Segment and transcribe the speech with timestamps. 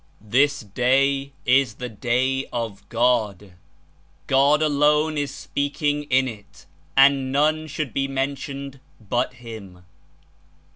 [0.19, 3.53] "This Day Is the Day of God;
[4.25, 6.65] God alone Is speak ing In it,
[6.97, 9.83] and none should be mentioned but Him.